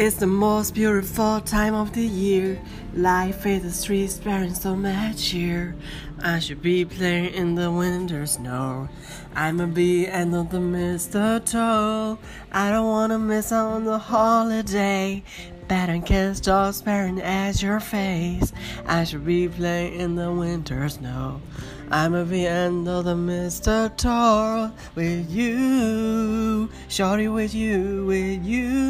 It's 0.00 0.16
the 0.16 0.26
most 0.26 0.72
beautiful 0.72 1.42
time 1.42 1.74
of 1.74 1.92
the 1.92 2.00
year. 2.00 2.58
Life 2.94 3.44
is 3.44 3.62
the 3.62 3.70
streets 3.70 4.16
bearing 4.16 4.54
so 4.54 4.74
much 4.74 5.22
cheer. 5.22 5.76
I 6.22 6.38
should 6.38 6.62
be 6.62 6.86
playing 6.86 7.34
in 7.34 7.54
the 7.54 7.70
winter 7.70 8.24
snow. 8.24 8.88
I'm 9.36 9.60
a 9.60 9.66
be 9.66 10.06
and 10.06 10.30
not 10.30 10.52
the 10.52 10.58
mistletoe. 10.58 12.18
I 12.50 12.70
don't 12.70 12.86
wanna 12.86 13.18
miss 13.18 13.52
out 13.52 13.72
on 13.72 13.84
the 13.84 13.98
holiday. 13.98 15.22
I 15.68 16.02
can't 16.04 16.36
stop 16.36 16.74
staring 16.74 17.20
at 17.20 17.62
your 17.62 17.78
face. 17.78 18.54
I 18.86 19.04
should 19.04 19.26
be 19.26 19.48
playing 19.48 20.00
in 20.00 20.14
the 20.14 20.32
winter 20.32 20.88
snow. 20.88 21.42
I'm 21.90 22.14
a 22.14 22.24
be 22.24 22.46
and 22.46 22.84
not 22.84 23.02
the 23.02 23.14
mistletoe 23.14 24.72
with 24.94 25.30
you. 25.30 26.70
Shorty 26.88 27.28
with 27.28 27.54
you, 27.54 28.06
with 28.06 28.44
you. 28.44 28.89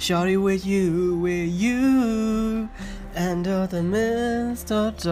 Shorty 0.00 0.36
with 0.38 0.64
you, 0.64 1.18
with 1.18 1.50
you. 1.50 2.70
Under 3.14 3.66
the 3.66 3.82
mistletoe. 3.82 5.04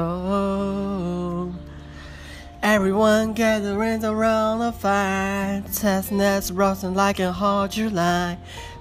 Everyone 2.62 3.34
gathering 3.34 4.02
around 4.02 4.60
the 4.60 4.72
fire, 4.72 5.62
chestnuts 5.78 6.50
roasting 6.50 6.94
like 6.94 7.20
a 7.20 7.32
hot 7.32 7.72
July. 7.72 8.38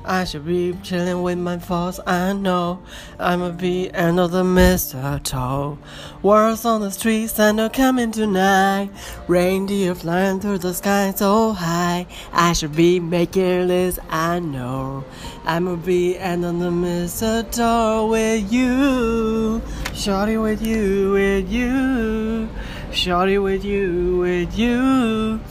I 0.09 0.23
should 0.23 0.45
be 0.45 0.73
chilling 0.83 1.21
with 1.21 1.37
my 1.37 1.59
folks, 1.59 1.99
I 2.07 2.31
know. 2.31 2.81
I'm 3.19 3.41
a 3.41 3.51
be 3.51 3.91
under 3.91 4.29
the 4.29 4.45
mistletoe. 4.45 5.77
Words 6.23 6.63
on 6.63 6.79
the 6.79 6.91
streets, 6.91 7.33
Santa 7.33 7.69
coming 7.69 8.13
tonight. 8.13 8.89
Reindeer 9.27 9.93
flying 9.95 10.39
through 10.39 10.59
the 10.59 10.73
sky 10.73 11.11
so 11.13 11.51
high. 11.51 12.07
I 12.31 12.53
should 12.53 12.73
be 12.73 13.01
making 13.01 13.67
this, 13.67 13.99
I 14.09 14.39
know. 14.39 15.03
I'm 15.43 15.67
a 15.67 15.75
be 15.75 16.17
under 16.17 16.53
the 16.53 16.71
mistletoe 16.71 18.07
with 18.07 18.49
you. 18.49 19.61
Shorty 19.93 20.37
with 20.37 20.61
you, 20.65 21.11
with 21.11 21.51
you. 21.51 22.47
Shorty 22.93 23.39
with 23.39 23.65
you, 23.65 24.19
with 24.19 24.57
you, 24.57 25.41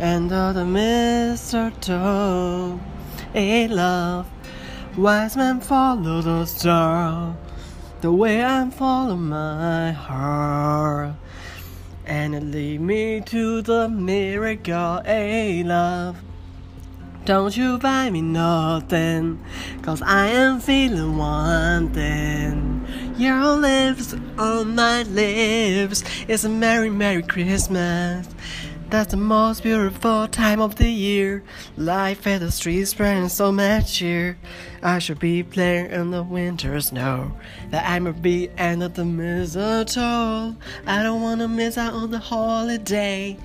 and 0.00 0.32
all 0.32 0.52
the 0.52 0.64
mistletoe. 0.64 1.60
Hey, 3.32 3.66
love, 3.66 4.28
wise 4.94 5.38
men 5.38 5.62
follow 5.62 6.20
the 6.20 6.44
star, 6.44 7.34
the 8.02 8.12
way 8.12 8.44
I 8.44 8.68
follow 8.68 9.16
my 9.16 9.90
heart, 9.92 11.14
and 12.04 12.34
it 12.34 12.42
lead 12.42 12.82
me 12.82 13.22
to 13.22 13.62
the 13.62 13.88
miracle. 13.88 15.00
Hey, 15.02 15.62
love. 15.62 16.18
Don't 17.24 17.56
you 17.56 17.78
buy 17.78 18.10
me 18.10 18.20
nothing, 18.20 19.42
cause 19.80 20.02
I 20.02 20.26
am 20.26 20.60
feeling 20.60 21.16
one. 21.16 22.84
Your 23.16 23.56
lips 23.56 24.14
on 24.36 24.74
my 24.74 25.04
lips, 25.04 26.04
it's 26.28 26.44
a 26.44 26.50
Merry, 26.50 26.90
Merry 26.90 27.22
Christmas. 27.22 28.28
That's 28.92 29.12
the 29.12 29.16
most 29.16 29.62
beautiful 29.62 30.28
time 30.28 30.60
of 30.60 30.76
the 30.76 30.86
year. 30.86 31.42
Life 31.78 32.26
at 32.26 32.40
the 32.40 32.52
streets 32.52 32.90
spreading 32.90 33.30
so 33.30 33.50
much 33.50 33.94
cheer. 33.94 34.36
I 34.82 34.98
should 34.98 35.18
be 35.18 35.42
playing 35.42 35.90
in 35.90 36.10
the 36.10 36.22
winter 36.22 36.78
snow. 36.78 37.32
That 37.70 37.88
I'm 37.88 38.06
a 38.06 38.12
be 38.12 38.50
and 38.58 38.82
the 38.82 39.04
mistletoe. 39.06 40.54
I 40.86 41.02
don't 41.02 41.22
wanna 41.22 41.48
miss 41.48 41.78
out 41.78 41.94
on 41.94 42.10
the 42.10 42.18
holiday. 42.18 43.38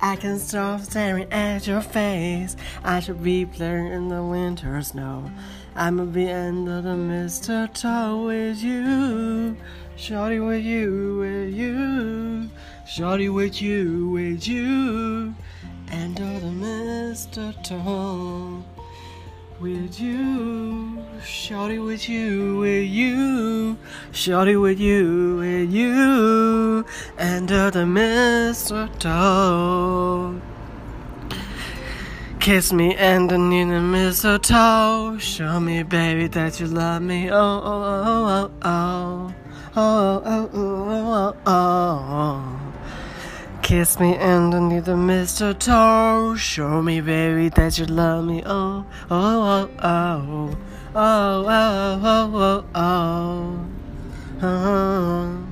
I 0.00 0.16
can 0.16 0.38
stop 0.38 0.80
staring 0.80 1.30
at 1.30 1.66
your 1.66 1.82
face. 1.82 2.56
I 2.82 3.00
should 3.00 3.22
be 3.22 3.44
playing 3.44 3.88
in 3.88 4.08
the 4.08 4.22
winter 4.22 4.80
snow. 4.80 5.30
I'm 5.74 6.00
at 6.00 6.14
the 6.14 6.26
end 6.26 6.70
of 6.70 6.84
the 6.84 6.96
mistletoe 6.96 8.24
with 8.24 8.62
you. 8.62 9.58
Shorty 9.96 10.40
with 10.40 10.64
you, 10.64 11.18
with 11.18 11.54
you. 11.54 12.48
Shorty 12.86 13.28
with 13.28 13.60
you, 13.60 14.08
with 14.10 14.46
you. 14.46 15.34
And 15.90 16.20
all 16.20 16.38
the 16.38 16.52
mistletoe 16.52 18.62
with 19.60 19.98
you. 20.00 21.04
Shorty 21.24 21.80
with 21.80 22.08
you, 22.08 22.58
with 22.58 22.86
you. 22.86 23.76
Shorty 24.12 24.54
with 24.54 24.78
you, 24.78 25.38
with 25.38 25.72
you. 25.72 26.84
Under 27.18 27.72
the 27.72 27.84
mistletoe. 27.86 29.10
Kiss 32.38 32.72
me 32.72 32.96
underneath 32.96 33.66
the 33.68 33.80
mistletoe. 33.80 35.18
Show 35.18 35.58
me, 35.58 35.82
baby, 35.82 36.28
that 36.28 36.60
you 36.60 36.68
love 36.68 37.02
me. 37.02 37.28
Oh, 37.32 37.36
Oh, 37.36 37.62
oh, 37.64 38.04
oh, 38.06 38.52
oh, 38.62 38.62
oh. 38.62 39.34
Oh, 39.78 40.22
oh, 40.24 40.50
oh, 40.54 41.34
oh, 41.34 41.36
oh. 41.46 42.55
Kiss 43.66 43.98
me 43.98 44.16
underneath 44.16 44.84
the 44.84 44.96
mistletoe. 44.96 46.36
Show 46.36 46.80
me, 46.82 47.00
baby, 47.00 47.48
that 47.48 47.76
you 47.76 47.86
love 47.86 48.24
me. 48.24 48.40
Oh, 48.46 48.86
oh, 49.10 49.42
oh, 49.42 49.70
oh. 49.82 50.56
Oh, 50.94 51.44
oh, 51.48 52.00
oh, 52.04 52.64
oh, 52.76 53.66
oh. 54.40 54.46
oh. 54.46 55.45